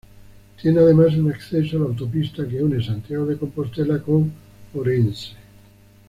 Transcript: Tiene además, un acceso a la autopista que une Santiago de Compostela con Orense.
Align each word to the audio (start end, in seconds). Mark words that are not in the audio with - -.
Tiene 0.59 0.79
además, 0.79 1.13
un 1.15 1.29
acceso 1.31 1.77
a 1.77 1.81
la 1.81 1.85
autopista 1.85 2.47
que 2.47 2.63
une 2.63 2.83
Santiago 2.83 3.27
de 3.27 3.37
Compostela 3.37 4.01
con 4.01 4.33
Orense. 4.73 5.33